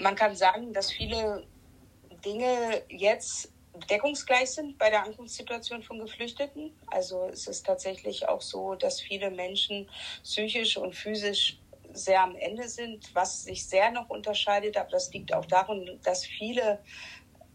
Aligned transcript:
man 0.00 0.14
kann 0.14 0.34
sagen, 0.34 0.72
dass 0.72 0.90
viele 0.90 1.46
Dinge 2.24 2.82
jetzt 2.88 3.52
deckungsgleich 3.90 4.50
sind 4.50 4.78
bei 4.78 4.90
der 4.90 5.04
Ankunftssituation 5.04 5.82
von 5.82 6.00
Geflüchteten. 6.00 6.72
Also 6.88 7.28
es 7.32 7.46
ist 7.46 7.64
tatsächlich 7.64 8.28
auch 8.28 8.40
so, 8.40 8.74
dass 8.74 9.00
viele 9.00 9.30
Menschen 9.30 9.88
psychisch 10.24 10.76
und 10.76 10.94
physisch 10.94 11.58
sehr 11.92 12.22
am 12.22 12.34
Ende 12.36 12.68
sind, 12.68 13.14
was 13.14 13.44
sich 13.44 13.66
sehr 13.66 13.90
noch 13.90 14.10
unterscheidet. 14.10 14.76
Aber 14.76 14.90
das 14.90 15.12
liegt 15.12 15.32
auch 15.32 15.44
daran, 15.44 15.98
dass 16.02 16.24
viele 16.24 16.80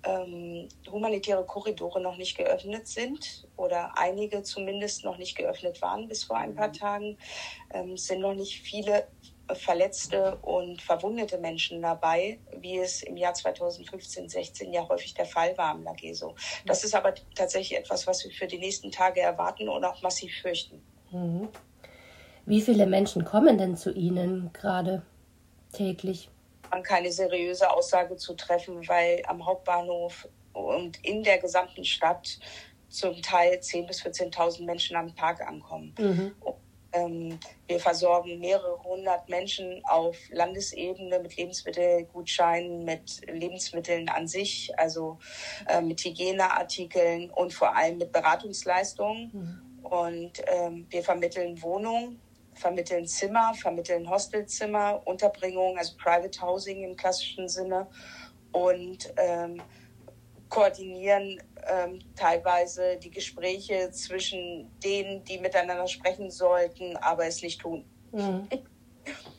ähm, 0.04 0.68
humanitäre 0.90 1.46
Korridore 1.46 2.02
noch 2.02 2.18
nicht 2.18 2.38
geöffnet 2.38 2.88
sind 2.88 3.48
oder 3.56 3.98
einige 3.98 4.44
zumindest 4.44 5.04
noch 5.06 5.18
nicht 5.18 5.36
geöffnet 5.38 5.82
waren 5.82 6.08
bis 6.08 6.24
vor 6.24 6.38
ein 6.38 6.56
paar 6.56 6.70
mhm. 6.70 6.74
Tagen. 6.74 7.18
Ähm, 7.72 7.98
sind 7.98 8.22
noch 8.22 8.34
nicht 8.34 8.62
viele 8.62 9.08
verletzte 9.52 10.38
und 10.38 10.82
verwundete 10.82 11.38
Menschen 11.38 11.82
dabei, 11.82 12.40
wie 12.60 12.80
es 12.80 13.04
im 13.04 13.18
Jahr 13.18 13.34
2015, 13.34 14.30
16 14.30 14.74
ja 14.74 14.88
häufig 14.88 15.14
der 15.14 15.26
Fall 15.26 15.58
war 15.58 15.72
am 15.72 15.84
Lageso. 15.84 16.36
Das 16.66 16.84
ist 16.84 16.96
aber 16.96 17.14
tatsächlich 17.36 17.78
etwas, 17.78 18.08
was 18.08 18.24
wir 18.24 18.32
für 18.32 18.48
die 18.48 18.58
nächsten 18.58 18.92
Tage 18.92 19.22
erwarten 19.22 19.68
und 19.70 19.84
auch 19.84 20.02
massiv 20.02 20.34
fürchten. 20.42 20.82
Mhm. 21.12 21.50
Wie 22.46 22.62
viele 22.62 22.86
Menschen 22.86 23.24
kommen 23.24 23.58
denn 23.58 23.78
zu 23.78 23.92
Ihnen 23.92 24.52
gerade 24.54 25.02
täglich? 25.72 26.30
Keine 26.84 27.12
seriöse 27.12 27.70
Aussage 27.70 28.16
zu 28.16 28.34
treffen, 28.34 28.88
weil 28.88 29.24
am 29.28 29.46
Hauptbahnhof 29.46 30.28
und 30.54 31.04
in 31.06 31.24
der 31.24 31.38
gesamten 31.38 31.86
Stadt 31.86 32.40
zum 32.90 33.22
Teil 33.22 33.60
10.000 33.60 33.88
bis 33.88 34.02
14.000 34.04 34.66
Menschen 34.66 34.96
am 34.96 35.16
Tag 35.16 35.42
ankommen. 35.48 35.96
Mhm. 36.00 36.36
Ähm, 36.94 37.40
wir 37.68 37.80
versorgen 37.80 38.40
mehrere 38.40 38.82
hundert 38.84 39.28
Menschen 39.28 39.82
auf 39.86 40.16
Landesebene 40.30 41.20
mit 41.20 41.36
Lebensmittelgutscheinen, 41.36 42.86
mit 42.86 43.22
Lebensmitteln 43.28 44.10
an 44.10 44.28
sich, 44.28 44.72
also 44.78 45.18
äh, 45.68 45.82
mit 45.82 46.02
Hygieneartikeln 46.02 47.32
und 47.32 47.54
vor 47.54 47.76
allem 47.76 47.98
mit 47.98 48.12
Beratungsleistungen. 48.12 49.32
Mhm. 49.34 49.84
Und 49.84 50.32
ähm, 50.48 50.88
wir 50.90 51.04
vermitteln 51.04 51.62
Wohnungen, 51.62 52.22
vermitteln 52.54 53.06
Zimmer, 53.08 53.54
vermitteln 53.56 54.10
Hostelzimmer, 54.10 55.02
Unterbringung, 55.06 55.78
also 55.78 55.96
Private 55.98 56.42
Housing 56.42 56.84
im 56.84 56.96
klassischen 56.96 57.50
Sinne 57.50 57.88
und 58.52 59.14
ähm, 59.18 59.62
koordinieren 60.50 61.42
ähm, 61.68 62.00
teilweise 62.16 62.98
die 63.02 63.12
Gespräche 63.12 63.92
zwischen 63.92 64.70
denen, 64.84 65.24
die 65.24 65.40
miteinander 65.40 65.88
sprechen 65.88 66.32
sollten, 66.32 66.98
aber 66.98 67.26
es 67.26 67.42
nicht 67.42 67.62
tun. 67.62 67.86
Mhm. 68.12 68.48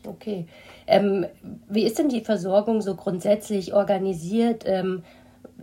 Okay. 0.07 0.47
Ähm, 0.87 1.27
wie 1.69 1.85
ist 1.85 1.99
denn 1.99 2.09
die 2.09 2.21
Versorgung 2.21 2.83
so 2.83 2.95
grundsätzlich 2.95 3.73
organisiert? 3.73 4.65
Ähm, 4.67 5.03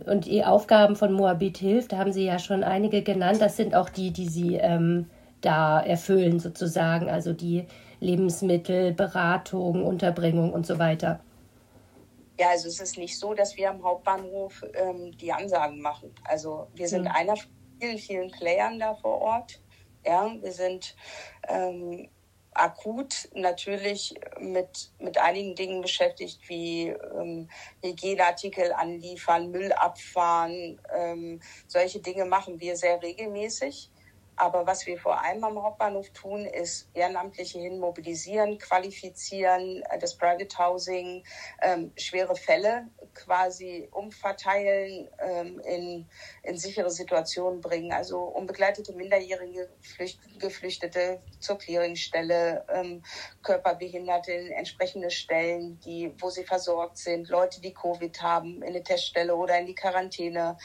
und 0.06 0.26
die 0.26 0.44
Aufgaben 0.44 0.96
von 0.96 1.12
Moabit 1.12 1.58
hilft, 1.58 1.92
da 1.92 1.98
haben 1.98 2.12
Sie 2.12 2.24
ja 2.24 2.38
schon 2.38 2.64
einige 2.64 3.02
genannt. 3.02 3.40
Das 3.40 3.56
sind 3.56 3.74
auch 3.74 3.88
die, 3.88 4.10
die 4.10 4.28
Sie 4.28 4.56
ähm, 4.56 5.06
da 5.40 5.80
erfüllen, 5.80 6.40
sozusagen. 6.40 7.08
Also 7.08 7.32
die 7.32 7.66
Lebensmittel, 8.00 8.92
Beratung, 8.92 9.84
Unterbringung 9.84 10.52
und 10.52 10.66
so 10.66 10.78
weiter. 10.78 11.20
Ja, 12.38 12.50
also 12.50 12.68
es 12.68 12.80
ist 12.80 12.98
nicht 12.98 13.18
so, 13.18 13.34
dass 13.34 13.56
wir 13.56 13.70
am 13.70 13.82
Hauptbahnhof 13.82 14.64
ähm, 14.74 15.16
die 15.18 15.32
Ansagen 15.32 15.80
machen. 15.80 16.14
Also 16.24 16.68
wir 16.74 16.88
sind 16.88 17.02
mhm. 17.02 17.08
einer 17.08 17.36
von 17.36 17.50
vielen, 17.78 17.98
vielen 17.98 18.30
Playern 18.30 18.78
da 18.78 18.94
vor 18.94 19.20
Ort. 19.20 19.60
Ja, 20.04 20.34
wir 20.40 20.52
sind 20.52 20.96
ähm, 21.48 22.08
akut 22.54 23.28
natürlich 23.34 24.14
mit, 24.40 24.92
mit 24.98 25.18
einigen 25.18 25.54
Dingen 25.54 25.80
beschäftigt, 25.80 26.40
wie 26.48 26.88
ähm, 26.88 27.48
Hygieneartikel 27.82 28.72
anliefern, 28.72 29.50
Müll 29.50 29.72
abfahren. 29.72 30.80
Ähm, 30.94 31.40
solche 31.66 32.00
Dinge 32.00 32.24
machen 32.24 32.60
wir 32.60 32.76
sehr 32.76 33.00
regelmäßig. 33.00 33.90
Aber 34.42 34.66
was 34.66 34.86
wir 34.86 34.98
vor 34.98 35.22
allem 35.22 35.44
am 35.44 35.62
Hauptbahnhof 35.62 36.10
tun, 36.10 36.46
ist 36.46 36.90
Ehrenamtliche 36.94 37.60
hin 37.60 37.78
mobilisieren, 37.78 38.58
qualifizieren, 38.58 39.84
äh, 39.88 40.00
das 40.00 40.16
Private 40.16 40.58
Housing, 40.58 41.22
ähm, 41.62 41.92
schwere 41.96 42.34
Fälle 42.34 42.88
quasi 43.14 43.88
umverteilen, 43.92 45.08
ähm, 45.20 45.60
in, 45.60 46.08
in 46.42 46.58
sichere 46.58 46.90
Situationen 46.90 47.60
bringen. 47.60 47.92
Also 47.92 48.18
unbegleitete 48.18 48.92
minderjährige 48.94 49.70
Flücht 49.80 50.18
Geflüchtete 50.40 51.20
zur 51.38 51.58
Clearingstelle, 51.58 52.64
ähm, 52.68 53.04
Körperbehinderte 53.44 54.32
in 54.32 54.50
entsprechende 54.50 55.12
Stellen, 55.12 55.78
die, 55.84 56.12
wo 56.18 56.30
sie 56.30 56.42
versorgt 56.42 56.98
sind, 56.98 57.28
Leute, 57.28 57.60
die 57.60 57.74
Covid 57.74 58.20
haben, 58.20 58.56
in 58.62 58.70
eine 58.70 58.82
Teststelle 58.82 59.36
oder 59.36 59.56
in 59.60 59.66
die 59.66 59.76
Quarantäne. 59.76 60.58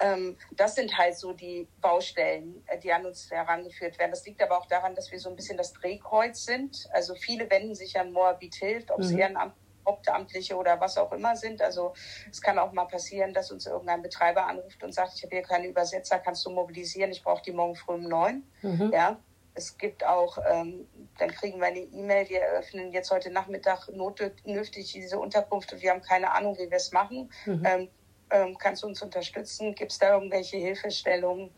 Ähm, 0.00 0.36
das 0.56 0.74
sind 0.74 0.98
halt 0.98 1.16
so 1.16 1.32
die 1.32 1.68
Baustellen, 1.80 2.64
äh, 2.66 2.80
die 2.80 2.92
an 2.92 3.11
uns 3.12 3.30
herangeführt 3.30 3.98
werden. 3.98 4.10
Das 4.10 4.24
liegt 4.24 4.42
aber 4.42 4.58
auch 4.58 4.66
daran, 4.66 4.94
dass 4.94 5.12
wir 5.12 5.18
so 5.18 5.28
ein 5.28 5.36
bisschen 5.36 5.58
das 5.58 5.72
Drehkreuz 5.74 6.44
sind. 6.44 6.88
Also 6.92 7.14
viele 7.14 7.50
wenden 7.50 7.74
sich 7.74 7.98
an 7.98 8.12
Moabit 8.12 8.54
Hilft, 8.54 8.90
ob 8.90 9.00
es 9.00 9.10
mhm. 9.10 9.18
Ehrenamt 9.18 9.54
Hauptamtliche 9.84 10.56
oder 10.56 10.80
was 10.80 10.96
auch 10.96 11.12
immer 11.12 11.34
sind. 11.36 11.60
Also 11.60 11.92
es 12.30 12.40
kann 12.40 12.58
auch 12.58 12.72
mal 12.72 12.84
passieren, 12.84 13.34
dass 13.34 13.50
uns 13.50 13.66
irgendein 13.66 14.00
Betreiber 14.00 14.46
anruft 14.46 14.82
und 14.84 14.94
sagt, 14.94 15.14
ich 15.16 15.24
habe 15.24 15.34
hier 15.34 15.42
keine 15.42 15.66
Übersetzer, 15.66 16.20
kannst 16.20 16.46
du 16.46 16.50
mobilisieren, 16.50 17.10
ich 17.10 17.22
brauche 17.22 17.42
die 17.42 17.50
morgen 17.52 17.74
früh 17.74 17.94
um 17.94 18.04
neun. 18.04 18.44
Mhm. 18.62 18.90
Ja. 18.92 19.18
Es 19.54 19.76
gibt 19.76 20.06
auch, 20.06 20.38
ähm, 20.48 20.86
dann 21.18 21.30
kriegen 21.30 21.58
wir 21.58 21.66
eine 21.66 21.80
E-Mail, 21.80 22.28
wir 22.30 22.40
eröffnen 22.40 22.92
jetzt 22.92 23.10
heute 23.10 23.30
Nachmittag 23.30 23.88
notdürftig 23.88 24.92
diese 24.92 25.18
Unterkunft 25.18 25.72
und 25.74 25.82
wir 25.82 25.90
haben 25.90 26.00
keine 26.00 26.30
Ahnung, 26.30 26.56
wie 26.56 26.70
wir 26.70 26.78
es 26.78 26.92
machen. 26.92 27.30
Mhm. 27.44 27.62
Ähm, 27.66 27.88
ähm, 28.30 28.56
kannst 28.56 28.82
du 28.82 28.86
uns 28.86 29.02
unterstützen? 29.02 29.74
Gibt 29.74 29.92
es 29.92 29.98
da 29.98 30.14
irgendwelche 30.14 30.56
Hilfestellungen? 30.56 31.50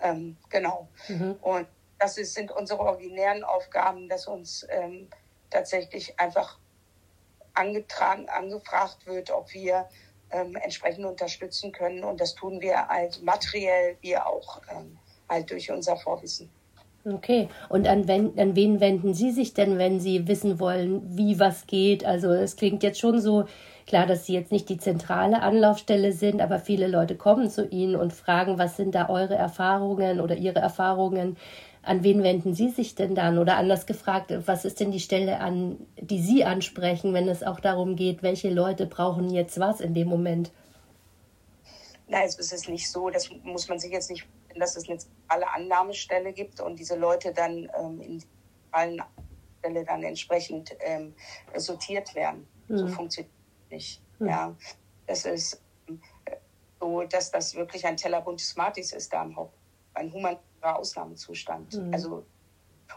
Ähm, 0.00 0.36
genau. 0.48 0.88
Mhm. 1.08 1.36
Und 1.40 1.66
das 1.98 2.18
ist, 2.18 2.34
sind 2.34 2.50
unsere 2.50 2.80
originären 2.80 3.44
Aufgaben, 3.44 4.08
dass 4.08 4.26
uns 4.26 4.66
ähm, 4.68 5.08
tatsächlich 5.50 6.18
einfach 6.18 6.58
angetragen, 7.54 8.28
angefragt 8.28 9.06
wird, 9.06 9.30
ob 9.30 9.52
wir 9.54 9.88
ähm, 10.30 10.56
entsprechend 10.56 11.06
unterstützen 11.06 11.72
können. 11.72 12.04
Und 12.04 12.20
das 12.20 12.34
tun 12.34 12.60
wir 12.60 12.88
halt 12.88 13.22
materiell 13.22 13.96
wie 14.00 14.16
auch 14.16 14.60
ähm, 14.70 14.98
halt 15.28 15.50
durch 15.50 15.70
unser 15.70 15.96
Vorwissen. 15.96 16.50
Okay, 17.04 17.48
und 17.68 17.86
an, 17.86 18.08
wen, 18.08 18.36
an 18.36 18.56
wen 18.56 18.80
wenden 18.80 19.14
Sie 19.14 19.30
sich 19.30 19.54
denn, 19.54 19.78
wenn 19.78 20.00
Sie 20.00 20.26
wissen 20.26 20.58
wollen, 20.58 21.16
wie 21.16 21.38
was 21.38 21.68
geht? 21.68 22.04
Also 22.04 22.32
es 22.32 22.56
klingt 22.56 22.82
jetzt 22.82 22.98
schon 22.98 23.20
so, 23.20 23.44
klar, 23.86 24.06
dass 24.06 24.26
Sie 24.26 24.34
jetzt 24.34 24.52
nicht 24.52 24.68
die 24.68 24.78
zentrale 24.78 25.42
Anlaufstelle 25.42 26.12
sind, 26.12 26.40
aber 26.40 26.58
viele 26.58 26.86
Leute 26.86 27.16
kommen 27.16 27.50
zu 27.50 27.66
Ihnen 27.68 27.96
und 27.96 28.12
fragen, 28.12 28.58
was 28.58 28.76
sind 28.76 28.94
da 28.94 29.08
eure 29.08 29.34
Erfahrungen 29.34 30.20
oder 30.20 30.36
Ihre 30.36 30.58
Erfahrungen? 30.58 31.36
An 31.82 32.02
wen 32.02 32.22
wenden 32.22 32.54
Sie 32.54 32.68
sich 32.68 32.96
denn 32.96 33.14
dann? 33.14 33.38
Oder 33.38 33.56
anders 33.56 33.86
gefragt, 33.86 34.32
was 34.46 34.64
ist 34.64 34.80
denn 34.80 34.90
die 34.90 35.00
Stelle, 35.00 35.38
an 35.38 35.78
die 36.00 36.20
Sie 36.20 36.44
ansprechen, 36.44 37.14
wenn 37.14 37.28
es 37.28 37.44
auch 37.44 37.60
darum 37.60 37.94
geht, 37.94 38.22
welche 38.22 38.50
Leute 38.50 38.86
brauchen 38.86 39.30
jetzt 39.30 39.60
was 39.60 39.80
in 39.80 39.94
dem 39.94 40.08
Moment? 40.08 40.50
Nein, 42.08 42.26
es 42.26 42.52
ist 42.52 42.68
nicht 42.68 42.90
so, 42.90 43.10
das 43.10 43.30
muss 43.44 43.68
man 43.68 43.78
sich 43.78 43.92
jetzt 43.92 44.10
nicht 44.10 44.26
dass 44.58 44.76
es 44.76 44.88
eine 44.88 44.98
zentrale 44.98 45.48
Annahmestelle 45.52 46.32
gibt 46.32 46.60
und 46.60 46.78
diese 46.78 46.96
Leute 46.96 47.32
dann 47.32 47.68
ähm, 47.78 48.00
in 48.00 48.24
allen 48.70 49.02
Stelle 49.58 49.84
dann 49.84 50.02
entsprechend 50.02 50.76
ähm, 50.80 51.14
sortiert 51.56 52.14
werden. 52.14 52.46
Mhm. 52.68 52.78
So 52.78 52.88
funktioniert 52.88 53.35
nicht. 53.70 54.02
Mhm. 54.18 54.28
Ja, 54.28 54.54
es 55.06 55.24
ist 55.24 55.60
ähm, 55.88 56.00
so, 56.80 57.02
dass 57.02 57.30
das 57.30 57.54
wirklich 57.54 57.86
ein 57.86 57.96
Tellerbund 57.96 58.40
Smarties 58.40 58.92
ist 58.92 59.12
da 59.12 59.22
am 59.22 59.36
Haupt, 59.36 59.56
ein 59.94 60.12
humanitärer 60.12 60.78
Ausnahmezustand. 60.78 61.74
Mhm. 61.74 61.92
Also 61.92 62.24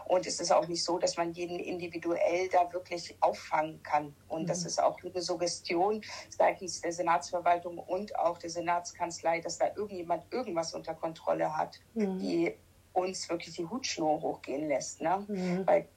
und 0.06 0.26
es 0.26 0.40
ist 0.40 0.52
auch 0.52 0.66
nicht 0.66 0.84
so, 0.84 0.98
dass 0.98 1.16
man 1.16 1.32
jeden 1.32 1.58
individuell 1.58 2.48
da 2.48 2.72
wirklich 2.72 3.16
auffangen 3.20 3.82
kann. 3.82 4.14
Und 4.28 4.42
mhm. 4.42 4.46
das 4.46 4.64
ist 4.64 4.82
auch 4.82 4.98
eine 5.02 5.22
Suggestion 5.22 6.02
seitens 6.28 6.80
der 6.80 6.92
Senatsverwaltung 6.92 7.78
und 7.78 8.16
auch 8.16 8.38
der 8.38 8.50
Senatskanzlei, 8.50 9.40
dass 9.40 9.58
da 9.58 9.66
irgendjemand 9.76 10.24
irgendwas 10.32 10.74
unter 10.74 10.94
Kontrolle 10.94 11.56
hat, 11.56 11.80
mhm. 11.94 12.18
die 12.18 12.54
uns 12.92 13.28
wirklich 13.28 13.54
die 13.54 13.66
Hutschnur 13.66 14.20
hochgehen 14.20 14.68
lässt. 14.68 15.00
Ne? 15.00 15.24
Mhm. 15.28 15.66
Weil 15.66 15.88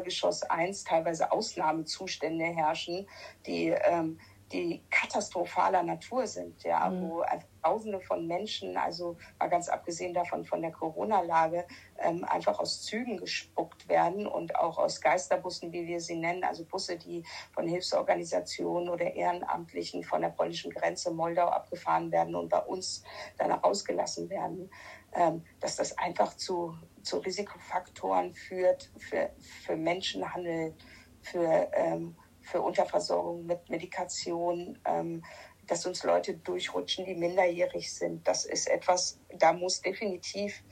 Geschoss 0.00 0.42
1 0.42 0.84
teilweise 0.84 1.32
Ausnahmezustände 1.32 2.44
herrschen, 2.44 3.06
die 3.46 3.68
ähm, 3.68 4.18
die 4.52 4.82
katastrophaler 4.90 5.82
Natur 5.82 6.26
sind, 6.26 6.62
ja, 6.62 6.88
mhm. 6.88 7.02
wo 7.02 7.22
Tausende 7.66 8.00
von 8.00 8.28
Menschen, 8.28 8.76
also 8.76 9.16
mal 9.40 9.48
ganz 9.48 9.68
abgesehen 9.68 10.14
davon 10.14 10.44
von 10.44 10.62
der 10.62 10.70
Corona-Lage, 10.70 11.66
ähm, 11.98 12.22
einfach 12.22 12.60
aus 12.60 12.82
Zügen 12.82 13.16
gespuckt 13.16 13.88
werden 13.88 14.28
und 14.28 14.54
auch 14.54 14.78
aus 14.78 15.00
Geisterbussen, 15.00 15.72
wie 15.72 15.84
wir 15.84 16.00
sie 16.00 16.14
nennen, 16.14 16.44
also 16.44 16.64
Busse, 16.64 16.96
die 16.96 17.24
von 17.52 17.66
Hilfsorganisationen 17.66 18.88
oder 18.88 19.12
Ehrenamtlichen 19.12 20.04
von 20.04 20.20
der 20.20 20.28
polnischen 20.28 20.70
Grenze 20.70 21.10
Moldau 21.10 21.48
abgefahren 21.48 22.12
werden 22.12 22.36
und 22.36 22.50
bei 22.50 22.60
uns 22.60 23.02
dann 23.36 23.50
rausgelassen 23.50 24.30
werden, 24.30 24.70
ähm, 25.12 25.44
dass 25.58 25.74
das 25.74 25.98
einfach 25.98 26.36
zu, 26.36 26.72
zu 27.02 27.18
Risikofaktoren 27.18 28.32
führt 28.32 28.92
für, 28.96 29.30
für 29.64 29.76
Menschenhandel, 29.76 30.76
für 31.20 31.68
ähm, 31.72 32.16
für 32.46 32.62
Unterversorgung 32.62 33.44
mit 33.44 33.68
Medikation, 33.68 34.78
ähm, 34.84 35.24
dass 35.66 35.86
uns 35.86 36.02
Leute 36.04 36.34
durchrutschen, 36.34 37.04
die 37.04 37.14
minderjährig 37.14 37.92
sind. 37.92 38.26
Das 38.26 38.44
ist 38.44 38.68
etwas, 38.68 39.18
da 39.38 39.52
muss 39.52 39.80
definitiv, 39.80 40.62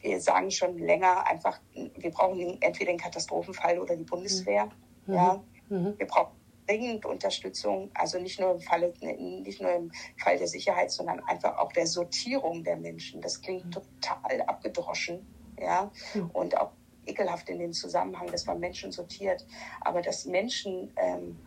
wir 0.00 0.20
sagen 0.20 0.50
schon 0.50 0.78
länger 0.78 1.26
einfach, 1.26 1.60
wir 1.74 2.10
brauchen 2.10 2.60
entweder 2.60 2.92
den 2.92 2.98
Katastrophenfall 2.98 3.78
oder 3.78 3.96
die 3.96 4.04
Bundeswehr. 4.04 4.68
Mhm. 5.06 5.14
Ja, 5.14 5.44
mhm. 5.68 5.94
wir 5.96 6.06
brauchen 6.06 6.36
dringend 6.66 7.06
Unterstützung, 7.06 7.90
also 7.94 8.18
nicht 8.18 8.40
nur 8.40 8.52
im 8.52 8.60
Falle, 8.60 8.92
nicht 9.00 9.60
nur 9.60 9.72
im 9.72 9.92
Fall 10.16 10.38
der 10.38 10.46
Sicherheit, 10.46 10.90
sondern 10.90 11.20
einfach 11.24 11.58
auch 11.58 11.72
der 11.72 11.86
Sortierung 11.86 12.64
der 12.64 12.76
Menschen. 12.76 13.20
Das 13.20 13.40
klingt 13.40 13.66
mhm. 13.66 13.70
total 13.70 14.42
abgedroschen, 14.42 15.26
ja, 15.60 15.90
mhm. 16.14 16.30
und 16.32 16.56
auch 16.56 16.72
ekelhaft 17.06 17.48
in 17.48 17.58
dem 17.58 17.72
Zusammenhang, 17.72 18.28
dass 18.30 18.46
man 18.46 18.60
Menschen 18.60 18.92
sortiert, 18.92 19.44
aber 19.80 20.02
dass 20.02 20.24
Menschen 20.24 20.92
ähm, 20.96 21.38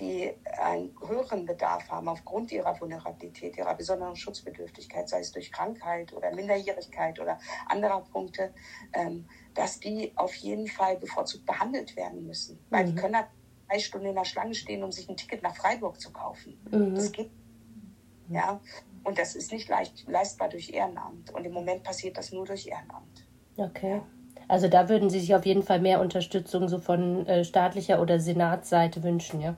die 0.00 0.32
einen 0.58 0.94
höheren 1.06 1.46
Bedarf 1.46 1.88
haben 1.88 2.08
aufgrund 2.08 2.50
ihrer 2.50 2.78
Vulnerabilität, 2.80 3.56
ihrer 3.56 3.74
besonderen 3.74 4.16
Schutzbedürftigkeit, 4.16 5.08
sei 5.08 5.20
es 5.20 5.32
durch 5.32 5.52
Krankheit 5.52 6.12
oder 6.12 6.34
Minderjährigkeit 6.34 7.20
oder 7.20 7.38
anderer 7.66 8.00
Punkte, 8.00 8.52
ähm, 8.92 9.26
dass 9.54 9.78
die 9.78 10.12
auf 10.16 10.34
jeden 10.34 10.66
Fall 10.66 10.96
bevorzugt 10.96 11.46
behandelt 11.46 11.96
werden 11.96 12.26
müssen. 12.26 12.58
Weil 12.70 12.86
mhm. 12.86 12.88
die 12.90 12.94
können 12.96 13.16
halt 13.16 13.28
drei 13.68 13.78
Stunden 13.78 14.08
in 14.08 14.14
der 14.14 14.24
Schlange 14.24 14.54
stehen, 14.54 14.82
um 14.82 14.90
sich 14.90 15.08
ein 15.08 15.16
Ticket 15.16 15.42
nach 15.42 15.54
Freiburg 15.54 16.00
zu 16.00 16.12
kaufen. 16.12 16.58
Mhm. 16.70 16.94
Das 16.94 17.12
geht. 17.12 17.30
Ja. 18.28 18.60
Und 19.04 19.18
das 19.18 19.34
ist 19.36 19.52
nicht 19.52 19.68
leicht 19.68 20.08
leistbar 20.08 20.48
durch 20.48 20.70
Ehrenamt. 20.70 21.30
Und 21.32 21.44
im 21.44 21.52
Moment 21.52 21.82
passiert 21.82 22.16
das 22.16 22.32
nur 22.32 22.46
durch 22.46 22.66
Ehrenamt. 22.66 23.26
Okay. 23.56 24.00
Also 24.48 24.68
da 24.68 24.88
würden 24.88 25.10
Sie 25.10 25.20
sich 25.20 25.34
auf 25.34 25.46
jeden 25.46 25.62
Fall 25.62 25.80
mehr 25.80 26.00
Unterstützung 26.00 26.68
so 26.68 26.78
von 26.78 27.26
äh, 27.26 27.44
staatlicher 27.44 28.00
oder 28.00 28.18
Senatsseite 28.18 29.02
wünschen, 29.02 29.40
ja? 29.40 29.56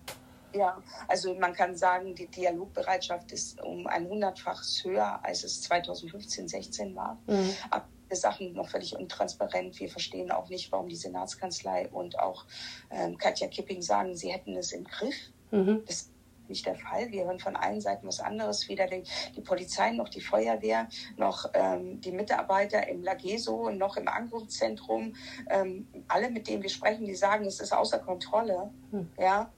Ja, 0.57 0.83
also 1.09 1.35
man 1.35 1.53
kann 1.53 1.77
sagen, 1.77 2.15
die 2.15 2.27
Dialogbereitschaft 2.27 3.31
ist 3.33 3.63
um 3.63 3.87
ein 3.87 4.09
hundertfaches 4.09 4.85
höher, 4.85 5.21
als 5.23 5.45
es 5.45 5.63
2015, 5.63 6.49
16 6.49 6.97
war. 6.97 7.19
Mhm. 7.27 7.53
Aber 7.71 7.85
Sachen 8.11 8.53
noch 8.53 8.69
völlig 8.69 8.97
untransparent. 8.97 9.79
Wir 9.81 9.89
verstehen 9.89 10.31
auch 10.31 10.49
nicht, 10.49 10.71
warum 10.73 10.89
die 10.89 10.97
Senatskanzlei 10.97 11.89
und 11.89 12.19
auch 12.19 12.47
ähm, 12.91 13.19
Katja 13.19 13.49
Kipping 13.49 13.83
sagen, 13.83 14.15
sie 14.15 14.33
hätten 14.33 14.57
es 14.57 14.73
im 14.73 14.85
Griff. 14.85 15.17
Mhm. 15.51 15.83
Das 15.87 15.97
ist 15.97 16.13
nicht 16.49 16.65
der 16.65 16.77
Fall. 16.77 17.11
Wir 17.11 17.25
hören 17.25 17.41
von 17.41 17.57
allen 17.57 17.81
Seiten 17.81 18.07
was 18.07 18.21
anderes. 18.21 18.69
Weder 18.69 18.87
die, 18.87 19.03
die 19.35 19.41
Polizei 19.41 19.91
noch 19.91 20.09
die 20.09 20.21
Feuerwehr 20.21 20.89
noch 21.17 21.51
ähm, 21.55 22.01
die 22.01 22.13
Mitarbeiter 22.13 22.87
im 22.89 23.03
Lageso 23.03 23.71
noch 23.71 23.97
im 23.97 24.07
Ankunftszentrum. 24.07 25.15
Ähm, 25.51 25.89
alle, 26.07 26.31
mit 26.31 26.49
denen 26.49 26.63
wir 26.63 26.71
sprechen, 26.71 27.05
die 27.05 27.17
sagen, 27.17 27.45
es 27.47 27.61
ist 27.61 27.73
außer 27.73 27.99
Kontrolle. 27.99 28.71
Mhm. 28.93 29.11
Ja. 29.19 29.51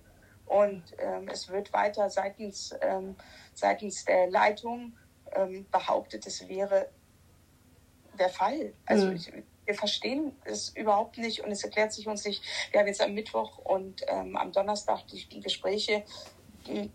Und 0.48 0.82
ähm, 0.98 1.28
es 1.30 1.48
wird 1.48 1.72
weiter 1.72 2.08
seitens, 2.10 2.74
ähm, 2.80 3.16
seitens 3.54 4.04
der 4.04 4.30
Leitung 4.30 4.94
ähm, 5.32 5.66
behauptet, 5.70 6.26
es 6.26 6.48
wäre 6.48 6.88
der 8.18 8.30
Fall. 8.30 8.72
Also 8.86 9.06
mhm. 9.06 9.16
ich, 9.16 9.32
wir 9.66 9.74
verstehen 9.74 10.32
es 10.44 10.70
überhaupt 10.70 11.18
nicht 11.18 11.44
und 11.44 11.50
es 11.50 11.62
erklärt 11.62 11.92
sich 11.92 12.08
uns 12.08 12.24
nicht. 12.24 12.42
Wir 12.70 12.80
haben 12.80 12.86
jetzt 12.86 13.02
am 13.02 13.12
Mittwoch 13.12 13.58
und 13.58 14.02
ähm, 14.08 14.36
am 14.36 14.50
Donnerstag 14.52 15.06
die, 15.08 15.28
die 15.28 15.40
Gespräche 15.40 16.04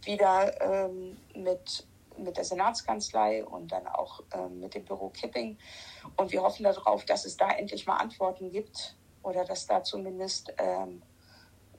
wieder 0.03 0.61
ähm, 0.61 1.17
mit, 1.35 1.85
mit 2.17 2.37
der 2.37 2.43
Senatskanzlei 2.43 3.45
und 3.45 3.71
dann 3.71 3.87
auch 3.87 4.23
ähm, 4.33 4.59
mit 4.59 4.73
dem 4.73 4.85
Büro 4.85 5.09
Kipping. 5.09 5.57
Und 6.17 6.31
wir 6.31 6.41
hoffen 6.41 6.63
darauf, 6.63 7.05
dass 7.05 7.25
es 7.25 7.37
da 7.37 7.51
endlich 7.51 7.85
mal 7.85 7.97
Antworten 7.97 8.51
gibt 8.51 8.95
oder 9.21 9.45
dass 9.45 9.67
da 9.67 9.83
zumindest 9.83 10.53
ähm, 10.57 11.01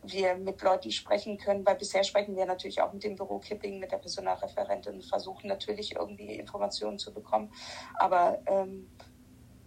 wir 0.06 0.36
mit 0.36 0.62
Leuten 0.62 0.90
sprechen 0.90 1.38
können, 1.38 1.64
weil 1.64 1.76
bisher 1.76 2.04
sprechen 2.04 2.36
wir 2.36 2.46
natürlich 2.46 2.80
auch 2.80 2.92
mit 2.92 3.04
dem 3.04 3.16
Büro 3.16 3.38
Kipping, 3.38 3.78
mit 3.78 3.92
der 3.92 3.98
Personalreferentin 3.98 5.02
versuchen 5.02 5.48
natürlich 5.48 5.94
irgendwie 5.94 6.34
Informationen 6.34 6.98
zu 6.98 7.12
bekommen. 7.12 7.52
Aber 7.94 8.38
ähm, 8.46 8.88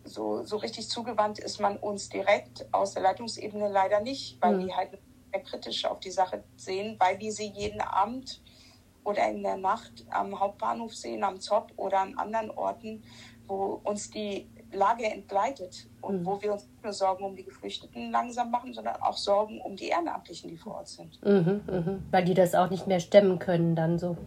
so, 0.04 0.44
so 0.44 0.58
richtig 0.58 0.90
zugewandt 0.90 1.40
ist 1.40 1.60
man 1.60 1.78
uns 1.78 2.10
direkt 2.10 2.68
aus 2.72 2.94
der 2.94 3.04
Leitungsebene 3.04 3.68
leider 3.70 4.00
nicht, 4.00 4.42
weil 4.42 4.56
mhm. 4.56 4.68
die 4.68 4.74
halt 4.74 5.00
sehr 5.32 5.44
kritisch 5.44 5.86
auf 5.86 6.00
die 6.00 6.12
Sache 6.12 6.44
sehen, 6.56 6.96
weil 7.00 7.20
wir 7.20 7.32
sie 7.32 7.48
jeden 7.48 7.82
Abend 7.82 8.42
oder 9.04 9.30
in 9.30 9.44
der 9.44 9.58
Nacht 9.58 10.06
am 10.10 10.40
Hauptbahnhof 10.40 10.94
sehen, 10.94 11.24
am 11.24 11.40
ZOP 11.40 11.72
oder 11.78 12.00
an 12.00 12.18
anderen 12.18 12.52
Orten, 12.52 13.04
wo 13.48 13.80
uns 13.84 14.12
die 14.12 14.50
Lage 14.78 15.06
entgleitet 15.06 15.88
und 16.02 16.22
mhm. 16.22 16.26
wo 16.26 16.42
wir 16.42 16.54
uns 16.54 16.68
nicht 16.68 16.84
nur 16.84 16.94
Sorgen 16.94 17.24
um 17.24 17.36
die 17.36 17.44
Geflüchteten 17.44 18.12
langsam 18.12 18.52
machen, 18.52 18.74
sondern 18.74 18.96
auch 19.02 19.18
Sorgen 19.18 19.60
um 19.62 19.76
die 19.76 19.88
Ehrenamtlichen, 19.88 20.50
die 20.50 20.58
vor 20.58 20.76
Ort 20.76 20.88
sind. 20.88 21.24
Mhm, 21.24 21.62
mh. 21.68 22.00
Weil 22.12 22.26
die 22.26 22.34
das 22.34 22.56
auch 22.56 22.70
nicht 22.70 22.88
mehr 22.88 23.00
stemmen 23.00 23.40
können 23.40 23.76
dann 23.76 24.00
so. 24.00 24.18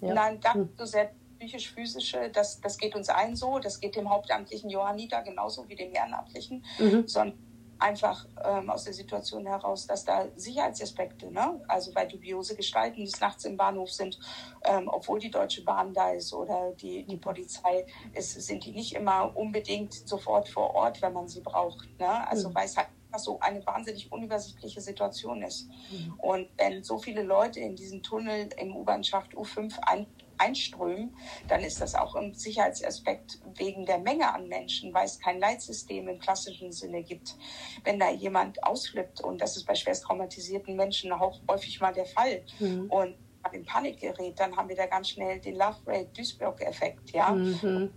Ja. 0.00 0.14
Nein, 0.14 0.40
das 0.40 0.54
mhm. 0.54 0.68
so 0.76 0.84
sehr 0.84 1.10
psychisch-physische, 1.38 2.30
das, 2.32 2.60
das 2.60 2.78
geht 2.78 2.94
uns 2.94 3.08
allen 3.08 3.36
so, 3.36 3.58
das 3.58 3.80
geht 3.80 3.96
dem 3.96 4.08
hauptamtlichen 4.10 4.70
Johanniter 4.70 5.22
genauso 5.22 5.68
wie 5.68 5.74
dem 5.74 5.92
Ehrenamtlichen, 5.92 6.64
mhm. 6.78 7.06
sondern 7.06 7.38
einfach 7.82 8.26
ähm, 8.44 8.70
aus 8.70 8.84
der 8.84 8.92
Situation 8.92 9.44
heraus, 9.44 9.86
dass 9.86 10.04
da 10.04 10.26
Sicherheitsaspekte, 10.36 11.30
ne? 11.30 11.60
also 11.68 11.94
weil 11.94 12.08
dubiose 12.08 12.54
Gestalten 12.54 13.04
des 13.04 13.20
Nachts 13.20 13.44
im 13.44 13.56
Bahnhof 13.56 13.90
sind, 13.90 14.18
ähm, 14.64 14.88
obwohl 14.88 15.18
die 15.18 15.30
Deutsche 15.30 15.64
Bahn 15.64 15.92
da 15.92 16.10
ist 16.10 16.32
oder 16.32 16.72
die, 16.72 17.04
die 17.04 17.16
Polizei, 17.16 17.84
ist, 18.14 18.40
sind 18.40 18.64
die 18.64 18.72
nicht 18.72 18.94
immer 18.94 19.36
unbedingt 19.36 19.92
sofort 20.08 20.48
vor 20.48 20.74
Ort, 20.74 21.02
wenn 21.02 21.12
man 21.12 21.28
sie 21.28 21.40
braucht. 21.40 21.88
Ne? 21.98 22.28
Also 22.28 22.48
mhm. 22.48 22.54
weil 22.54 22.66
es 22.66 22.76
halt 22.76 22.88
so 23.18 23.38
eine 23.40 23.64
wahnsinnig 23.66 24.10
unübersichtliche 24.10 24.80
Situation 24.80 25.42
ist. 25.42 25.68
Mhm. 25.90 26.14
Und 26.18 26.48
wenn 26.56 26.82
so 26.82 26.98
viele 26.98 27.22
Leute 27.22 27.60
in 27.60 27.76
diesen 27.76 28.02
Tunnel 28.02 28.48
im 28.56 28.74
U-Bahn-Schacht 28.74 29.34
U5 29.34 29.78
ein, 29.82 30.06
einströmen, 30.42 31.16
dann 31.48 31.60
ist 31.60 31.80
das 31.80 31.94
auch 31.94 32.14
ein 32.14 32.34
Sicherheitsaspekt 32.34 33.38
wegen 33.56 33.86
der 33.86 33.98
Menge 33.98 34.32
an 34.32 34.48
Menschen, 34.48 34.92
weil 34.92 35.06
es 35.06 35.18
kein 35.18 35.38
Leitsystem 35.38 36.08
im 36.08 36.18
klassischen 36.18 36.72
Sinne 36.72 37.02
gibt. 37.02 37.36
Wenn 37.84 37.98
da 37.98 38.10
jemand 38.10 38.62
ausflippt, 38.64 39.20
und 39.20 39.40
das 39.40 39.56
ist 39.56 39.64
bei 39.64 39.74
schwerst 39.74 40.04
traumatisierten 40.04 40.76
Menschen 40.76 41.12
auch 41.12 41.40
häufig 41.48 41.80
mal 41.80 41.92
der 41.92 42.06
Fall, 42.06 42.42
mhm. 42.58 42.90
und 42.90 43.16
in 43.52 43.64
Panik 43.64 44.00
gerät, 44.00 44.38
dann 44.38 44.56
haben 44.56 44.68
wir 44.68 44.76
da 44.76 44.86
ganz 44.86 45.10
schnell 45.10 45.40
den 45.40 45.56
Love 45.56 45.76
Rate 45.86 46.08
Duisburg-Effekt, 46.16 47.10
ja, 47.10 47.32
mhm. 47.32 47.90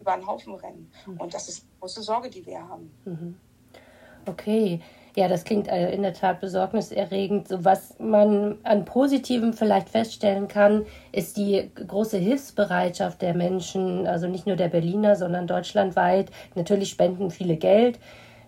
über 0.00 0.12
einen 0.12 0.26
Haufen 0.26 0.54
rennen. 0.54 0.92
Mhm. 1.06 1.20
Und 1.20 1.34
das 1.34 1.48
ist 1.48 1.62
eine 1.62 1.78
große 1.80 2.02
Sorge, 2.02 2.30
die 2.30 2.44
wir 2.44 2.60
haben. 2.68 2.90
Mhm. 3.04 3.36
Okay. 4.26 4.80
Ja, 5.16 5.28
das 5.28 5.44
klingt 5.44 5.68
äh, 5.68 5.92
in 5.92 6.02
der 6.02 6.12
Tat 6.12 6.40
besorgniserregend. 6.40 7.46
So, 7.46 7.64
was 7.64 7.96
man 8.00 8.58
an 8.64 8.84
Positivem 8.84 9.52
vielleicht 9.52 9.88
feststellen 9.88 10.48
kann, 10.48 10.86
ist 11.12 11.36
die 11.36 11.70
große 11.86 12.18
Hilfsbereitschaft 12.18 13.22
der 13.22 13.32
Menschen, 13.34 14.08
also 14.08 14.26
nicht 14.26 14.46
nur 14.46 14.56
der 14.56 14.68
Berliner, 14.68 15.14
sondern 15.14 15.46
deutschlandweit. 15.46 16.30
Natürlich 16.56 16.90
spenden 16.90 17.30
viele 17.30 17.56
Geld, 17.56 18.00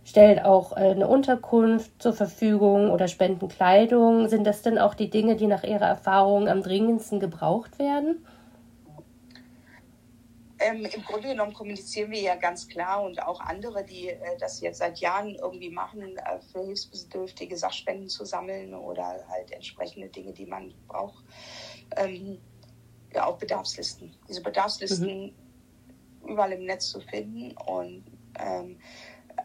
stellen 0.04 0.40
auch 0.40 0.76
äh, 0.76 0.90
eine 0.90 1.06
Unterkunft 1.06 2.02
zur 2.02 2.14
Verfügung 2.14 2.90
oder 2.90 3.06
spenden 3.06 3.46
Kleidung. 3.46 4.28
Sind 4.28 4.44
das 4.44 4.62
denn 4.62 4.78
auch 4.78 4.94
die 4.94 5.10
Dinge, 5.10 5.36
die 5.36 5.46
nach 5.46 5.62
Ihrer 5.62 5.86
Erfahrung 5.86 6.48
am 6.48 6.62
dringendsten 6.62 7.20
gebraucht 7.20 7.78
werden? 7.78 8.26
Ähm, 10.58 10.86
Im 10.86 11.04
Grunde 11.04 11.28
genommen 11.28 11.52
kommunizieren 11.52 12.10
wir 12.10 12.20
ja 12.20 12.34
ganz 12.34 12.66
klar 12.66 13.02
und 13.02 13.22
auch 13.22 13.40
andere, 13.40 13.84
die 13.84 14.08
äh, 14.08 14.38
das 14.38 14.60
jetzt 14.60 14.78
seit 14.78 14.98
Jahren 15.00 15.34
irgendwie 15.34 15.70
machen, 15.70 16.16
äh, 16.16 16.40
für 16.50 16.64
hilfsbedürftige 16.64 17.56
Sachspenden 17.56 18.08
zu 18.08 18.24
sammeln 18.24 18.74
oder 18.74 19.22
halt 19.28 19.52
entsprechende 19.52 20.08
Dinge, 20.08 20.32
die 20.32 20.46
man 20.46 20.72
braucht. 20.88 21.24
Ähm, 21.96 22.38
ja, 23.14 23.26
auch 23.26 23.36
Bedarfslisten. 23.36 24.14
Diese 24.28 24.42
Bedarfslisten 24.42 25.26
mhm. 25.26 26.28
überall 26.28 26.52
im 26.52 26.64
Netz 26.64 26.88
zu 26.88 27.00
finden 27.00 27.52
und 27.56 28.04
ähm, 28.38 28.78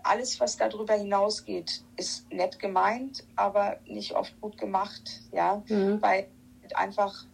alles, 0.03 0.39
was 0.39 0.57
darüber 0.57 0.93
hinausgeht, 0.93 1.83
ist 1.97 2.31
nett 2.31 2.59
gemeint, 2.59 3.25
aber 3.35 3.79
nicht 3.85 4.13
oft 4.13 4.39
gut 4.39 4.57
gemacht, 4.57 5.21
ja, 5.31 5.61
mhm. 5.67 6.01
weil 6.01 6.27
einfach 6.73 7.25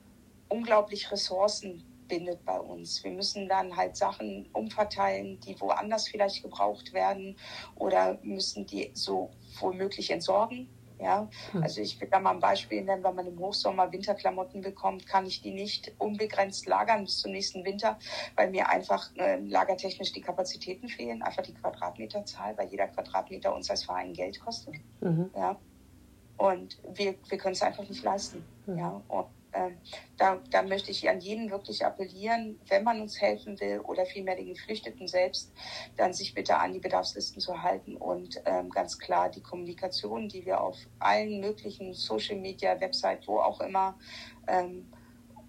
unglaublich 0.49 1.11
Ressourcen 1.11 1.83
bindet 2.07 2.43
bei 2.45 2.59
uns. 2.59 3.03
Wir 3.03 3.11
müssen 3.11 3.47
dann 3.47 3.75
halt 3.75 3.95
Sachen 3.95 4.49
umverteilen, 4.53 5.39
die 5.41 5.59
woanders 5.59 6.07
vielleicht 6.07 6.43
gebraucht 6.43 6.93
werden 6.93 7.37
oder 7.75 8.17
müssen 8.21 8.65
die 8.65 8.91
so 8.93 9.31
womöglich 9.59 10.11
entsorgen. 10.11 10.69
Ja, 10.99 11.29
hm. 11.51 11.61
also 11.61 11.81
ich 11.81 12.01
will 12.01 12.07
da 12.09 12.19
mal 12.19 12.31
ein 12.31 12.39
Beispiel 12.39 12.81
nennen, 12.83 13.03
wenn 13.03 13.13
man 13.13 13.27
im 13.27 13.37
Hochsommer 13.37 13.91
Winterklamotten 13.91 14.61
bekommt, 14.61 15.05
kann 15.05 15.27
ich 15.27 15.41
die 15.41 15.51
nicht 15.51 15.93
unbegrenzt 15.99 16.65
lagern 16.65 17.03
bis 17.03 17.19
zum 17.19 17.33
nächsten 17.33 17.63
Winter, 17.63 17.99
weil 18.35 18.49
mir 18.49 18.67
einfach 18.69 19.15
äh, 19.15 19.39
lagertechnisch 19.39 20.11
die 20.11 20.21
Kapazitäten 20.21 20.89
fehlen, 20.89 21.21
einfach 21.21 21.43
die 21.43 21.53
Quadratmeterzahl, 21.53 22.57
weil 22.57 22.69
jeder 22.69 22.87
Quadratmeter 22.87 23.53
uns 23.53 23.69
als 23.69 23.83
Verein 23.83 24.13
Geld 24.13 24.39
kostet. 24.39 24.73
Mhm. 25.01 25.29
Ja. 25.35 25.59
Und 26.37 26.79
wir, 26.93 27.15
wir 27.29 27.37
können 27.37 27.53
es 27.53 27.61
einfach 27.61 27.87
nicht 27.87 28.03
leisten. 28.03 28.43
Mhm. 28.65 28.77
Ja. 28.77 29.01
Und 29.07 29.27
äh, 29.57 29.71
da, 30.17 30.41
da 30.51 30.61
möchte 30.61 30.91
ich 30.91 31.09
an 31.09 31.19
jeden 31.19 31.49
wirklich 31.49 31.85
appellieren, 31.85 32.59
wenn 32.67 32.83
man 32.83 33.01
uns 33.01 33.19
helfen 33.19 33.59
will 33.59 33.79
oder 33.79 34.05
vielmehr 34.05 34.35
den 34.35 34.47
Geflüchteten 34.47 35.07
selbst, 35.07 35.51
dann 35.95 36.13
sich 36.13 36.33
bitte 36.33 36.57
an 36.57 36.73
die 36.73 36.79
Bedarfslisten 36.79 37.41
zu 37.41 37.61
halten 37.61 37.95
und 37.95 38.41
ähm, 38.45 38.69
ganz 38.69 38.99
klar 38.99 39.29
die 39.29 39.41
Kommunikation, 39.41 40.29
die 40.29 40.45
wir 40.45 40.61
auf 40.61 40.77
allen 40.99 41.39
möglichen 41.39 41.93
Social 41.93 42.37
Media, 42.37 42.79
Website, 42.79 43.27
wo 43.27 43.39
auch 43.39 43.59
immer 43.61 43.97
ähm, 44.47 44.87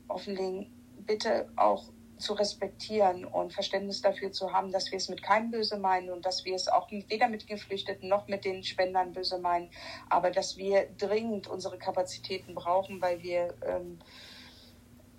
offenlegen, 0.09 0.73
bitte 1.07 1.51
auch 1.57 1.85
zu 2.19 2.35
respektieren 2.35 3.25
und 3.25 3.53
Verständnis 3.53 4.03
dafür 4.03 4.33
zu 4.33 4.53
haben, 4.53 4.73
dass 4.73 4.91
wir 4.91 4.97
es 4.97 5.09
mit 5.09 5.23
keinem 5.23 5.51
böse 5.51 5.79
meinen 5.79 6.11
und 6.11 6.27
dass 6.27 6.45
wir 6.45 6.55
es 6.55 6.69
auch 6.69 6.91
weder 6.91 7.29
mit 7.29 7.47
Geflüchteten 7.47 8.09
noch 8.09 8.29
mit 8.29 8.45
den 8.45 8.63
Spendern 8.63 9.13
böse 9.13 9.39
meinen, 9.39 9.71
aber 10.09 10.31
dass 10.31 10.57
wir 10.57 10.89
dringend 10.99 11.49
unsere 11.49 11.79
Kapazitäten 11.79 12.55
brauchen, 12.55 13.01
weil 13.01 13.23
wir 13.23 13.55
ähm, 13.67 13.99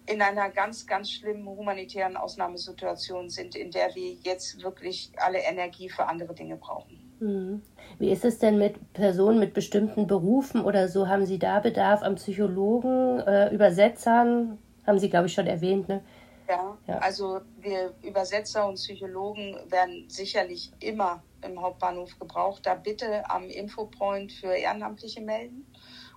in 0.06 0.22
einer 0.22 0.50
ganz, 0.50 0.88
ganz 0.88 1.12
schlimmen 1.12 1.48
humanitären 1.48 2.18
Ausnahmesituation 2.18 3.30
sind, 3.30 3.56
in 3.56 3.72
der 3.72 3.94
wir 3.94 4.14
jetzt 4.24 4.62
wirklich 4.64 5.12
alle 5.18 5.40
Energie 5.40 5.90
für 5.90 6.08
andere 6.08 6.34
Dinge 6.34 6.56
brauchen. 6.56 7.10
Mhm. 7.20 7.62
Wie 8.00 8.10
ist 8.10 8.26
es 8.26 8.40
denn 8.40 8.58
mit 8.58 8.94
Personen 8.94 9.40
mit 9.40 9.54
bestimmten 9.54 10.08
Berufen 10.08 10.62
oder 10.62 10.88
so? 10.88 11.08
Haben 11.08 11.26
Sie 11.26 11.38
da 11.38 11.60
Bedarf 11.60 12.02
an 12.02 12.16
Psychologen, 12.16 13.20
äh, 13.20 13.54
Übersetzern? 13.54 14.58
Haben 14.88 15.00
Sie, 15.00 15.10
glaube 15.10 15.28
ich, 15.28 15.34
schon 15.34 15.48
erwähnt, 15.48 15.90
ne? 15.90 16.02
Ja, 16.50 16.78
ja, 16.88 16.98
also 16.98 17.42
wir 17.58 17.94
Übersetzer 18.02 18.68
und 18.68 18.76
Psychologen 18.76 19.56
werden 19.70 20.10
sicherlich 20.10 20.72
immer 20.80 21.24
im 21.44 21.62
Hauptbahnhof 21.62 22.18
gebraucht. 22.18 22.66
Da 22.66 22.74
bitte 22.74 23.30
am 23.30 23.50
Infopoint 23.50 24.32
für 24.32 24.54
Ehrenamtliche 24.54 25.22
melden 25.22 25.72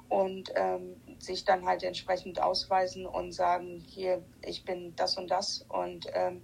und 0.09 0.51
ähm, 0.57 0.97
sich 1.19 1.45
dann 1.45 1.65
halt 1.65 1.83
entsprechend 1.83 2.41
ausweisen 2.41 3.07
und 3.07 3.33
sagen, 3.33 3.83
hier, 3.87 4.23
ich 4.43 4.65
bin 4.65 4.95
das 4.97 5.17
und 5.17 5.31
das. 5.31 5.65
Und 5.69 6.07
ähm, 6.15 6.43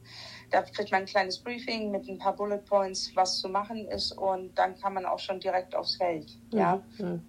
da 0.50 0.62
kriegt 0.62 0.90
man 0.90 1.02
ein 1.02 1.06
kleines 1.06 1.38
Briefing 1.38 1.90
mit 1.90 2.08
ein 2.08 2.18
paar 2.18 2.34
Bullet 2.34 2.64
Points, 2.66 3.10
was 3.14 3.38
zu 3.38 3.48
machen 3.48 3.86
ist 3.88 4.12
und 4.12 4.58
dann 4.58 4.78
kann 4.78 4.94
man 4.94 5.04
auch 5.04 5.18
schon 5.18 5.40
direkt 5.40 5.74
aufs 5.74 5.96
Feld. 5.96 6.38
Ja, 6.50 6.82
mhm. 6.98 7.22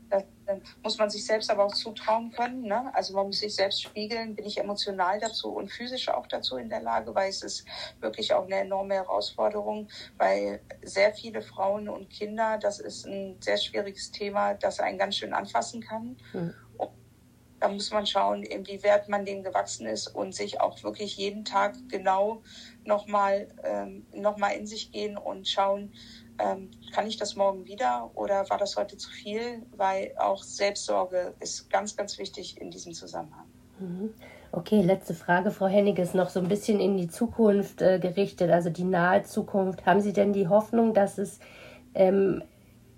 Das, 0.50 0.60
muss 0.84 0.98
man 0.98 1.10
sich 1.10 1.26
selbst 1.26 1.50
aber 1.50 1.66
auch 1.66 1.74
zutrauen 1.74 2.32
können. 2.32 2.64
Ne? 2.64 2.92
Also 2.94 3.14
man 3.14 3.28
muss 3.28 3.40
sich 3.40 3.56
selbst 3.56 3.82
spiegeln, 3.82 4.36
bin 4.36 4.46
ich 4.46 4.58
emotional 4.58 5.20
dazu 5.20 5.50
und 5.50 5.70
physisch 5.70 6.10
auch 6.10 6.28
dazu 6.28 6.58
in 6.58 6.70
der 6.70 6.82
Lage, 6.82 7.14
weil 7.14 7.30
es 7.30 7.44
ist 7.44 7.66
wirklich 8.00 8.34
auch 8.34 8.46
eine 8.46 8.56
enorme 8.56 8.96
Herausforderung, 8.96 9.88
weil 10.18 10.62
sehr 10.82 11.14
viele 11.14 11.42
Frauen 11.42 11.90
und 11.90 12.10
Kinder, 12.10 12.58
das 12.58 12.80
ist 12.80 13.06
ein 13.06 13.38
sehr 13.40 13.58
schwieriges 13.58 14.12
Thema, 14.12 14.54
das 14.56 14.80
einen 14.80 14.98
ganz 14.98 15.16
schön 15.16 15.34
anfassen 15.34 15.82
kann. 15.82 16.18
Mhm. 16.34 16.54
Da 17.60 17.68
muss 17.68 17.92
man 17.92 18.06
schauen, 18.06 18.44
inwieweit 18.44 19.10
man 19.10 19.26
dem 19.26 19.44
gewachsen 19.44 19.86
ist 19.86 20.08
und 20.08 20.34
sich 20.34 20.62
auch 20.62 20.82
wirklich 20.82 21.18
jeden 21.18 21.44
Tag 21.44 21.76
genau 21.90 22.42
nochmal 22.86 23.54
ähm, 23.66 24.06
noch 24.14 24.38
in 24.50 24.66
sich 24.66 24.94
gehen 24.94 25.18
und 25.18 25.46
schauen, 25.46 25.94
ähm, 26.40 26.72
kann 26.94 27.08
ich 27.08 27.18
das 27.18 27.36
morgen 27.36 27.66
wieder 27.66 28.12
oder 28.16 28.50
war 28.50 28.58
das 28.58 28.78
heute 28.78 28.98
zu 28.98 29.10
viel? 29.10 29.64
Weil 29.76 30.14
auch 30.18 30.44
Selbstsorge 30.44 31.34
ist 31.40 31.70
ganz, 31.70 31.96
ganz 31.96 32.18
wichtig 32.18 32.60
in 32.60 32.72
diesem 32.72 32.94
Zusammenhang. 32.94 33.46
Mhm. 33.80 34.14
Okay, 34.52 34.82
letzte 34.82 35.14
Frage, 35.14 35.52
Frau 35.52 35.68
Henniges, 35.68 36.16
noch 36.16 36.30
so 36.30 36.40
ein 36.40 36.48
bisschen 36.48 36.80
in 36.80 36.98
die 36.98 37.08
Zukunft 37.08 37.84
äh, 37.84 38.00
gerichtet, 38.00 38.50
also 38.50 38.72
die 38.72 38.84
nahe 38.84 39.24
Zukunft. 39.24 39.86
Haben 39.86 40.02
Sie 40.02 40.14
denn 40.14 40.34
die 40.34 40.48
Hoffnung, 40.48 40.96
dass 40.96 41.20
es 41.20 41.40
ähm, 41.94 42.42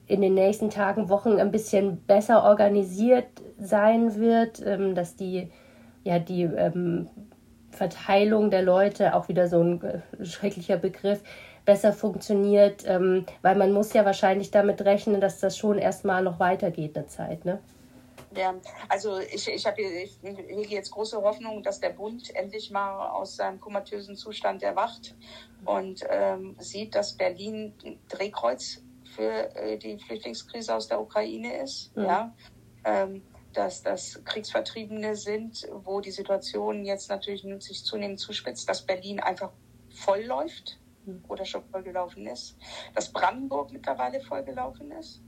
in 0.07 0.21
den 0.21 0.33
nächsten 0.33 0.69
Tagen, 0.69 1.10
Wochen 1.10 1.39
ein 1.39 1.51
bisschen 1.51 1.98
besser 2.03 2.43
organisiert 2.43 3.27
sein 3.60 4.15
wird, 4.15 4.62
ähm, 4.65 4.95
dass 4.95 5.15
die, 5.15 5.51
ja, 6.03 6.19
die 6.19 6.43
ähm, 6.43 7.10
Verteilung 7.71 8.50
der 8.50 8.62
Leute, 8.62 9.15
auch 9.15 9.27
wieder 9.27 9.48
so 9.48 9.62
ein 9.62 9.81
äh, 9.81 10.25
schrecklicher 10.25 10.77
Begriff, 10.77 11.21
besser 11.65 11.94
funktioniert, 11.94 12.84
ähm, 12.86 13.25
weil 13.41 13.56
man 13.56 13.72
muss 13.72 13.94
ja 13.94 14.06
wahrscheinlich 14.06 14.51
damit 14.51 14.82
rechnen, 14.82 15.22
dass 15.22 15.39
das 15.39 15.58
schon 15.58 15.77
erstmal 15.77 16.24
noch 16.24 16.39
weitergeht 16.39 16.98
eine 16.98 17.08
Zeit, 17.08 17.46
ne? 17.46 17.60
Ja, 18.36 18.53
also 18.88 19.20
ich, 19.20 19.48
ich, 19.50 19.65
habe 19.65 19.82
ich 19.82 20.18
hege 20.24 20.75
jetzt 20.75 20.91
große 20.91 21.22
Hoffnung, 21.22 21.63
dass 21.63 21.82
der 21.82 21.89
Bund 21.89 22.34
endlich 22.34 22.72
mal 22.72 23.10
aus 23.10 23.36
seinem 23.36 23.60
komatösen 23.60 24.15
Zustand 24.15 24.63
erwacht 24.63 25.15
und 25.65 26.01
ähm, 26.10 26.56
sieht, 26.60 26.96
dass 26.96 27.18
Berlin 27.18 27.74
Drehkreuz 28.08 28.84
für 29.15 29.53
äh, 29.56 29.77
die 29.77 30.00
Flüchtlingskrise 30.00 30.74
aus 30.74 30.88
der 30.88 31.01
Ukraine 31.01 31.62
ist. 31.62 31.96
Mhm. 31.96 32.06
Ja, 32.06 32.34
ähm, 32.86 33.22
dass 33.53 33.84
das 33.84 34.22
Kriegsvertriebene 34.24 35.18
sind, 35.18 35.68
wo 35.84 36.00
die 36.00 36.12
Situation 36.12 36.86
jetzt 36.86 37.10
natürlich 37.10 37.46
sich 37.62 37.84
zunehmend 37.84 38.18
zuspitzt, 38.18 38.70
dass 38.70 38.86
Berlin 38.86 39.20
einfach 39.20 39.51
voll 39.89 40.22
läuft 40.22 40.80
oder 41.27 41.46
schon 41.46 41.63
vollgelaufen 41.65 42.27
ist, 42.27 42.58
dass 42.93 43.12
Brandenburg 43.12 43.72
mittlerweile 43.72 44.22
vollgelaufen 44.22 44.91
ist. 44.91 45.22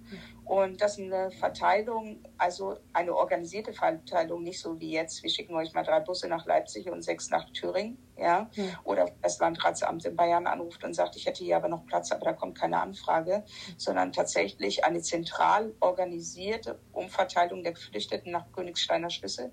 Und 0.46 0.82
dass 0.82 1.00
eine 1.00 1.32
Verteilung, 1.32 2.24
also 2.38 2.78
eine 2.92 3.16
organisierte 3.16 3.74
Verteilung, 3.74 4.44
nicht 4.44 4.60
so 4.60 4.80
wie 4.80 4.92
jetzt, 4.92 5.24
wir 5.24 5.30
schicken 5.30 5.56
euch 5.56 5.74
mal 5.74 5.84
drei 5.84 6.00
Busse 6.00 6.28
nach 6.28 6.46
Leipzig 6.46 6.90
und 6.90 7.02
sechs 7.02 7.30
nach 7.30 7.50
Thüringen, 7.52 7.98
ja, 8.24 8.50
mhm. 8.56 8.76
oder 8.84 9.12
das 9.22 9.40
Landratsamt 9.40 10.06
in 10.06 10.16
Bayern 10.16 10.48
anruft 10.48 10.84
und 10.84 10.94
sagt, 10.94 11.16
ich 11.16 11.26
hätte 11.26 11.44
hier 11.44 11.58
aber 11.58 11.68
noch 11.68 11.86
Platz, 11.86 12.12
aber 12.12 12.26
da 12.26 12.34
kommt 12.34 12.58
keine 12.58 12.80
Anfrage, 12.80 13.44
sondern 13.78 14.12
tatsächlich 14.12 14.86
eine 14.86 15.02
zentral 15.02 15.74
organisierte 15.80 16.80
Umverteilung 16.94 17.64
der 17.64 17.74
Geflüchteten 17.74 18.32
nach 18.32 18.52
Königsteiner 18.52 19.10
Schlüssel 19.10 19.52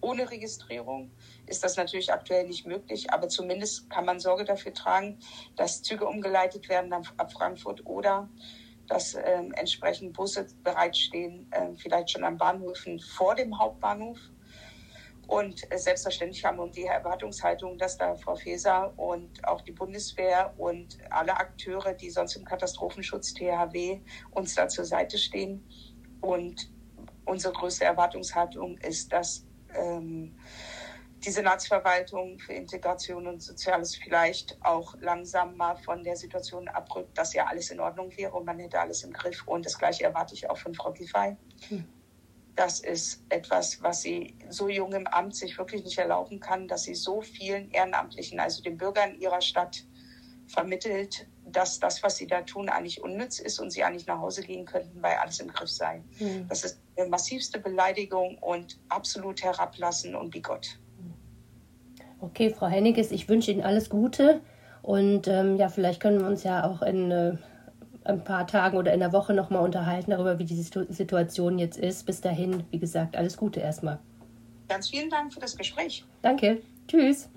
ohne 0.00 0.30
Registrierung 0.30 1.10
ist 1.46 1.64
das 1.64 1.76
natürlich 1.76 2.12
aktuell 2.12 2.46
nicht 2.46 2.66
möglich, 2.66 3.12
aber 3.12 3.28
zumindest 3.28 3.90
kann 3.90 4.04
man 4.04 4.20
Sorge 4.20 4.44
dafür 4.44 4.72
tragen, 4.72 5.18
dass 5.56 5.82
Züge 5.82 6.06
umgeleitet 6.06 6.68
werden 6.68 6.92
ab 6.92 7.32
Frankfurt 7.32 7.86
oder 7.86 8.28
dass 8.86 9.14
ähm, 9.14 9.52
entsprechend 9.52 10.12
Busse 10.12 10.46
bereitstehen, 10.62 11.48
äh, 11.52 11.74
vielleicht 11.76 12.10
schon 12.10 12.24
an 12.24 12.36
Bahnhöfen 12.36 13.00
vor 13.00 13.34
dem 13.34 13.58
Hauptbahnhof. 13.58 14.18
Und 15.26 15.70
äh, 15.72 15.78
selbstverständlich 15.78 16.44
haben 16.44 16.58
wir 16.58 16.68
die 16.68 16.84
Erwartungshaltung, 16.84 17.78
dass 17.78 17.96
da 17.96 18.14
Frau 18.14 18.36
Feser 18.36 18.92
und 18.98 19.46
auch 19.46 19.62
die 19.62 19.72
Bundeswehr 19.72 20.54
und 20.58 20.98
alle 21.10 21.36
Akteure, 21.36 21.94
die 21.94 22.10
sonst 22.10 22.36
im 22.36 22.44
Katastrophenschutz 22.44 23.34
THW 23.34 24.00
uns 24.32 24.54
da 24.54 24.68
zur 24.68 24.84
Seite 24.84 25.18
stehen. 25.18 25.66
Und 26.20 26.70
unsere 27.24 27.52
größte 27.52 27.84
Erwartungshaltung 27.84 28.78
ist, 28.78 29.12
dass 29.12 29.46
ähm, 29.74 30.36
die 31.24 31.30
Senatsverwaltung 31.30 32.38
für 32.38 32.52
Integration 32.52 33.26
und 33.26 33.42
Soziales 33.42 33.96
vielleicht 33.96 34.58
auch 34.62 34.94
langsam 35.00 35.56
mal 35.56 35.76
von 35.76 36.04
der 36.04 36.16
Situation 36.16 36.68
abrückt, 36.68 37.16
dass 37.16 37.32
ja 37.32 37.46
alles 37.46 37.70
in 37.70 37.80
Ordnung 37.80 38.14
wäre 38.16 38.32
und 38.32 38.44
man 38.44 38.58
hätte 38.58 38.78
alles 38.78 39.04
im 39.04 39.12
Griff. 39.12 39.42
Und 39.46 39.64
das 39.64 39.78
Gleiche 39.78 40.04
erwarte 40.04 40.34
ich 40.34 40.48
auch 40.50 40.58
von 40.58 40.74
Frau 40.74 40.92
Giffey. 40.92 41.36
Hm. 41.68 41.84
Das 42.56 42.80
ist 42.80 43.24
etwas, 43.30 43.82
was 43.82 44.02
sie 44.02 44.36
so 44.48 44.68
jung 44.68 44.92
im 44.92 45.06
Amt 45.08 45.34
sich 45.34 45.58
wirklich 45.58 45.82
nicht 45.84 45.98
erlauben 45.98 46.38
kann, 46.38 46.68
dass 46.68 46.84
sie 46.84 46.94
so 46.94 47.20
vielen 47.20 47.70
Ehrenamtlichen, 47.70 48.38
also 48.38 48.62
den 48.62 48.76
Bürgern 48.76 49.18
ihrer 49.18 49.40
Stadt, 49.40 49.84
vermittelt, 50.46 51.26
dass 51.46 51.78
das, 51.78 52.02
was 52.02 52.16
sie 52.16 52.26
da 52.26 52.42
tun, 52.42 52.68
eigentlich 52.68 53.02
unnütz 53.02 53.38
ist 53.38 53.58
und 53.58 53.70
sie 53.70 53.82
eigentlich 53.84 54.06
nach 54.06 54.20
Hause 54.20 54.42
gehen 54.42 54.66
könnten, 54.66 55.02
weil 55.02 55.16
alles 55.16 55.40
im 55.40 55.48
Griff 55.48 55.70
sei. 55.70 56.02
Mhm. 56.18 56.46
Das 56.48 56.64
ist 56.64 56.80
eine 56.96 57.08
massivste 57.08 57.58
Beleidigung 57.58 58.38
und 58.38 58.78
absolut 58.88 59.42
herablassen 59.42 60.14
und 60.14 60.30
bigott. 60.30 60.78
Okay, 62.20 62.50
Frau 62.50 62.66
Henniges, 62.66 63.10
ich 63.10 63.28
wünsche 63.28 63.50
Ihnen 63.50 63.62
alles 63.62 63.90
Gute 63.90 64.40
und 64.82 65.28
ähm, 65.28 65.56
ja, 65.56 65.68
vielleicht 65.68 66.00
können 66.00 66.20
wir 66.20 66.26
uns 66.26 66.44
ja 66.44 66.66
auch 66.66 66.82
in 66.82 67.10
äh, 67.10 67.36
ein 68.04 68.22
paar 68.22 68.46
Tagen 68.46 68.76
oder 68.76 68.92
in 68.92 69.00
der 69.00 69.12
Woche 69.12 69.34
nochmal 69.34 69.62
unterhalten 69.62 70.10
darüber, 70.10 70.38
wie 70.38 70.44
die 70.44 70.54
Situation 70.54 71.58
jetzt 71.58 71.78
ist. 71.78 72.06
Bis 72.06 72.20
dahin, 72.20 72.64
wie 72.70 72.78
gesagt, 72.78 73.16
alles 73.16 73.36
Gute 73.36 73.60
erstmal. 73.60 73.98
Ganz 74.68 74.90
vielen 74.90 75.10
Dank 75.10 75.32
für 75.32 75.40
das 75.40 75.56
Gespräch. 75.56 76.04
Danke. 76.22 76.62
Tschüss. 76.88 77.28